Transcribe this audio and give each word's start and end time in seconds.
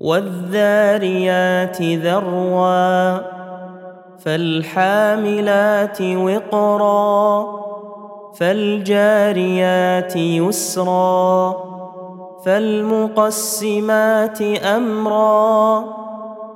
والذاريات 0.00 1.82
ذروا 1.82 3.18
فالحاملات 4.24 6.02
وقرا 6.02 7.46
فالجاريات 8.40 10.16
يسرا 10.16 11.56
فالمقسمات 12.44 14.42
أمرا. 14.42 16.01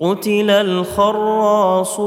قتل 0.00 0.50
الخراصون 0.50 2.00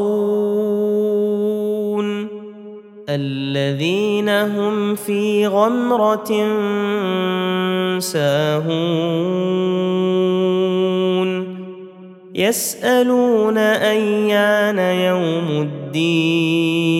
الذين 3.10 4.30
هم 4.30 4.96
في 4.96 5.48
غمرة 5.48 6.30
ساهون 8.00 9.54
يسألون 12.36 13.58
أيان 13.58 14.80
يوم 14.80 15.62
الدين 15.62 16.94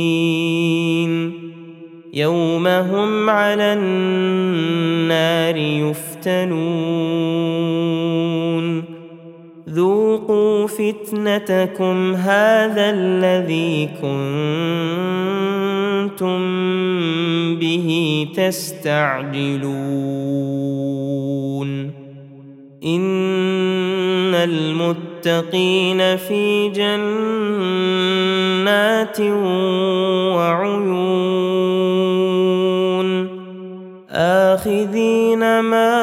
يوم 2.14 2.68
هم 2.68 3.30
على 3.30 3.74
النار 3.74 5.58
يفتنون 5.58 7.73
ذوقوا 9.74 10.68
فتنتكم 10.68 12.14
هذا 12.16 12.90
الذي 12.90 13.90
كنتم 14.02 14.14
به 17.60 18.28
تستعجلون 18.36 19.64
ان 22.86 24.34
المتقين 24.36 26.18
في 26.18 26.70
جنات 26.70 27.60
وعيون 30.36 31.34
اخذين 34.12 35.60
ما 35.60 36.03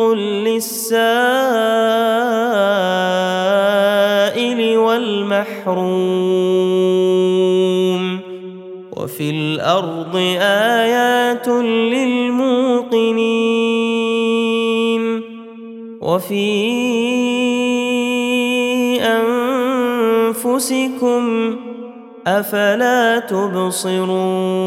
للسائل 0.00 1.06
والمحروم 4.78 6.26
وفي 8.96 9.30
الأرض 9.30 10.16
آيات 10.40 11.48
للموقنين 11.48 12.56
وفي 16.00 16.46
أنفسكم 20.26 21.56
أفلا 22.26 23.18
تبصرون 23.18 24.66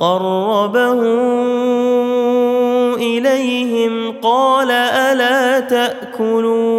فقربه 0.00 1.00
إليهم 2.96 4.12
قال 4.22 4.70
ألا 4.70 5.60
تأكلون 5.60 6.70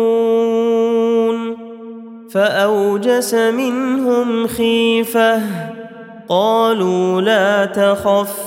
فأوجس 2.31 3.33
منهم 3.33 4.47
خيفة 4.47 5.41
قالوا 6.29 7.21
لا 7.21 7.65
تخف 7.65 8.39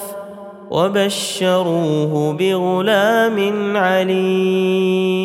وبشروه 0.70 2.32
بغلام 2.32 3.76
عليم 3.76 5.25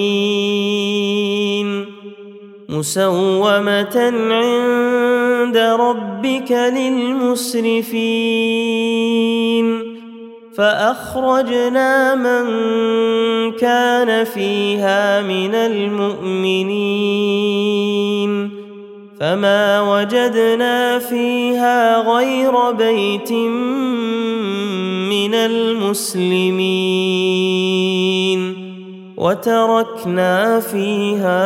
مسومة 2.81 3.97
عند 4.31 5.57
ربك 5.57 6.51
للمسرفين. 6.51 7.61
فأخرجنا 10.57 12.15
من 12.15 12.45
كان 13.51 14.23
فيها 14.23 15.21
من 15.21 15.55
المؤمنين. 15.55 16.61
فما 19.19 19.81
وجدنا 19.81 20.99
فيها 20.99 21.97
غير 22.15 22.71
بيت 22.71 23.31
من 25.11 25.33
المسلمين. 25.33 26.61
وتركنا 29.21 30.59
فيها 30.59 31.45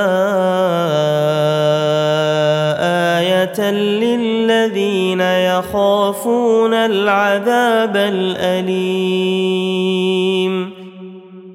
آية 3.20 3.72
للذين 3.72 5.22
يخافون 5.22 6.74
العذاب 6.74 7.98
الأليم. 7.98 9.26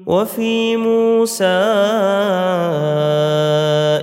وفي 0.05 0.77
موسى 0.77 1.45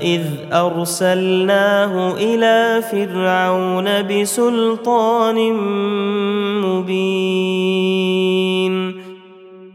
إذ 0.03 0.23
أرسلناه 0.53 2.15
إلى 2.17 2.82
فرعون 2.82 4.03
بسلطان 4.03 5.53
مبين. 6.65 8.09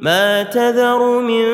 ما 0.00 0.42
تذر 0.42 1.20
من 1.20 1.44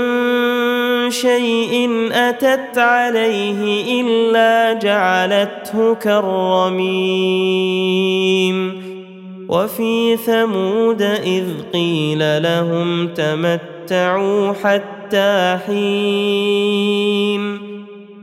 شيء 1.10 2.08
أتت 2.12 2.78
عليه 2.78 4.00
إلا 4.00 4.72
جعلته 4.72 5.94
كالرميم. 5.94 6.87
وفي 9.48 10.16
ثمود 10.16 11.02
إذ 11.02 11.44
قيل 11.72 12.43
لهم 12.43 13.08
تمتعوا 13.08 14.52
حتى 14.52 15.58
حين. 15.66 17.65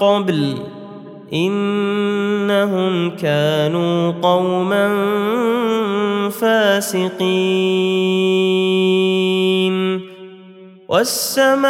قبل 0.00 0.54
إنهم 1.32 3.10
كانوا 3.16 4.12
قوما 4.22 4.88
فاسقين. 6.30 7.38
والسماء 10.88 11.68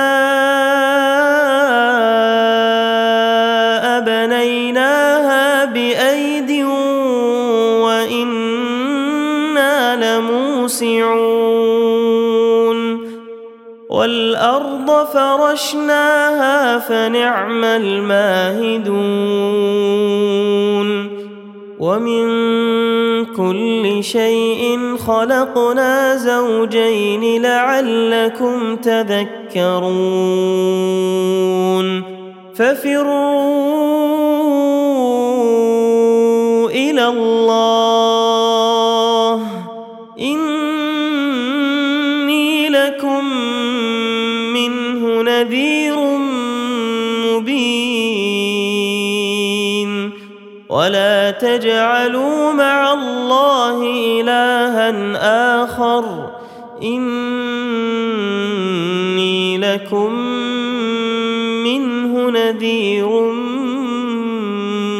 بنيناها 4.01 5.65
بايد 5.65 6.51
وأنا 7.85 8.59
لموسعون. 9.97 11.28
فرشناها 15.13 16.79
فنعم 16.79 17.65
الماهدون 17.65 18.89
ومن 21.79 22.29
كل 23.25 24.05
شيء 24.05 24.97
خلقنا 24.97 26.17
زوجين 26.17 27.43
لعلكم 27.43 28.77
تذكرون 28.77 30.09
ففروا 32.55 33.49
إلى 36.71 37.09
الله 37.09 37.79
نذير 45.39 45.97
مبين. 47.25 48.39
ولا 50.69 51.31
تجعلوا 51.31 52.53
مع 52.53 52.93
الله 52.93 53.83
إلها 54.21 54.91
آخر. 55.65 56.31
إني 56.83 57.19
لكم 59.59 60.13
منه 61.65 62.31
نذير 62.31 63.09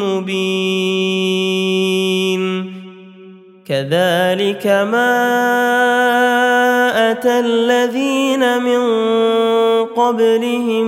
مبين. 0.03 0.99
كذلك 3.67 4.67
ما 4.67 5.19
أتى 7.11 7.39
الذين 7.39 8.63
من 8.63 8.79
قبلهم 10.09 10.87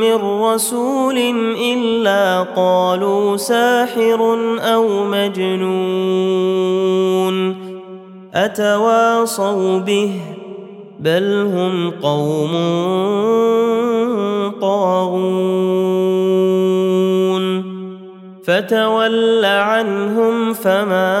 من 0.00 0.14
رسول 0.42 1.18
إلا 1.58 2.42
قالوا 2.56 3.36
ساحر 3.36 4.38
أو 4.60 5.04
مجنون 5.04 6.58
أتواصوا 8.34 9.78
به 9.78 10.12
بل 11.00 11.48
هم 11.54 11.90
قوم 11.90 12.52
طاغون 14.60 15.88
فتول 18.44 19.44
عنهم 19.44 20.52
فما 20.52 21.18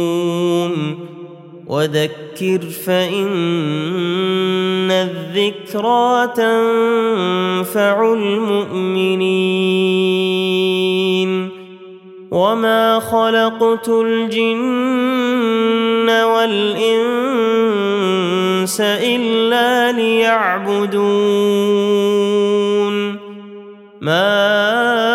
وذكر 1.66 2.60
فإن 2.86 4.90
الذكرى 4.90 6.26
تنفع 6.36 8.12
المؤمنين. 8.12 9.86
وما 12.30 13.00
خلقت 13.00 13.88
الجن 13.88 16.10
والإنس 16.10 17.60
إلا 18.80 19.92
ليعبدون. 19.92 21.06
ما 24.00 25.05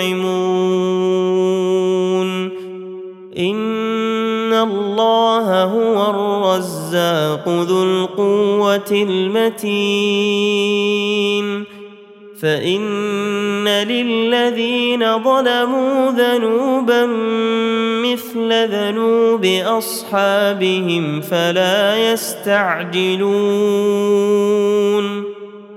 يطعمون. 0.00 0.34
إن 3.38 4.52
الله 4.52 5.64
هو 5.64 6.10
الرزاق 6.10 7.48
ذو 7.48 7.82
القوة 7.82 8.90
المتين. 8.92 10.54
فإن 12.42 13.68
للذين 13.68 15.18
ظلموا 15.18 16.10
ذنوبا 16.10 17.06
مثل 18.04 18.68
ذنوب 18.70 19.44
أصحابهم 19.64 21.20
فلا 21.20 22.12
يستعجلون. 22.12 23.24